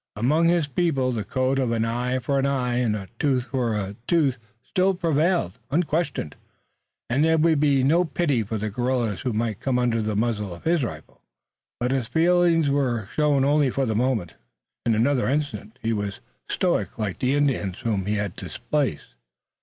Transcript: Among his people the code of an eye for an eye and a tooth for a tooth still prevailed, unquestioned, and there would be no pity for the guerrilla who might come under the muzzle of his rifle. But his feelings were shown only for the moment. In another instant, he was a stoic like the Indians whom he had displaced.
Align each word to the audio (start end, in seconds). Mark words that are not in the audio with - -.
Among 0.15 0.47
his 0.47 0.67
people 0.67 1.11
the 1.11 1.23
code 1.23 1.59
of 1.59 1.71
an 1.71 1.85
eye 1.85 2.17
for 2.17 2.39
an 2.39 2.45
eye 2.47 2.77
and 2.77 2.95
a 2.95 3.07
tooth 3.19 3.45
for 3.45 3.75
a 3.75 3.95
tooth 4.07 4.39
still 4.63 4.95
prevailed, 4.95 5.59
unquestioned, 5.69 6.35
and 7.07 7.23
there 7.23 7.37
would 7.37 7.59
be 7.59 7.83
no 7.83 8.03
pity 8.03 8.41
for 8.41 8.57
the 8.57 8.71
guerrilla 8.71 9.17
who 9.17 9.31
might 9.31 9.59
come 9.59 9.77
under 9.77 10.01
the 10.01 10.15
muzzle 10.15 10.55
of 10.55 10.63
his 10.63 10.83
rifle. 10.83 11.21
But 11.79 11.91
his 11.91 12.07
feelings 12.07 12.67
were 12.67 13.09
shown 13.13 13.45
only 13.45 13.69
for 13.69 13.85
the 13.85 13.93
moment. 13.93 14.33
In 14.87 14.95
another 14.95 15.27
instant, 15.27 15.77
he 15.83 15.93
was 15.93 16.19
a 16.49 16.53
stoic 16.53 16.97
like 16.97 17.19
the 17.19 17.35
Indians 17.35 17.77
whom 17.81 18.07
he 18.07 18.15
had 18.15 18.35
displaced. 18.35 19.13